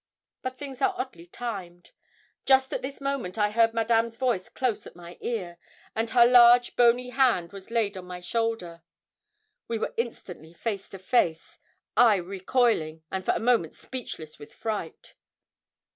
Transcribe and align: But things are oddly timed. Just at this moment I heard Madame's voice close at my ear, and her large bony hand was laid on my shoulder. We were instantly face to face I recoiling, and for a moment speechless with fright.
But 0.41 0.57
things 0.57 0.81
are 0.81 0.95
oddly 0.97 1.27
timed. 1.27 1.91
Just 2.47 2.73
at 2.73 2.81
this 2.81 2.99
moment 2.99 3.37
I 3.37 3.51
heard 3.51 3.71
Madame's 3.71 4.17
voice 4.17 4.49
close 4.49 4.87
at 4.87 4.95
my 4.95 5.19
ear, 5.21 5.59
and 5.95 6.09
her 6.09 6.25
large 6.25 6.75
bony 6.75 7.09
hand 7.09 7.51
was 7.53 7.69
laid 7.69 7.95
on 7.95 8.05
my 8.05 8.19
shoulder. 8.19 8.81
We 9.67 9.77
were 9.77 9.93
instantly 9.97 10.53
face 10.53 10.89
to 10.89 10.97
face 10.97 11.59
I 11.95 12.15
recoiling, 12.15 13.03
and 13.11 13.23
for 13.23 13.35
a 13.35 13.39
moment 13.39 13.75
speechless 13.75 14.39
with 14.39 14.51
fright. 14.55 15.13